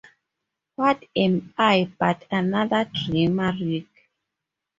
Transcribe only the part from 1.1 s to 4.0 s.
am I but another dreamer, Rick?